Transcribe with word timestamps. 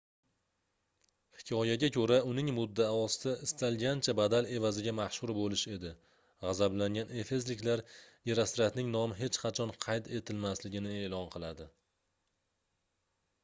hikoyaga 1.41 1.89
koʻra 1.97 2.15
uning 2.29 2.47
muddaosi 2.59 3.33
istalgancha 3.47 4.15
badal 4.21 4.47
evaziga 4.59 4.93
mashhur 5.01 5.33
boʻlish 5.41 5.65
edi 5.75 5.91
gʻazablangan 6.47 7.13
efesliklar 7.25 7.85
gerostratning 8.31 8.91
nomi 8.99 9.21
hech 9.23 9.41
qachon 9.45 9.75
qayd 9.87 10.13
etilmasligini 10.21 10.97
eʼlon 11.03 11.31
qiladi 11.37 11.69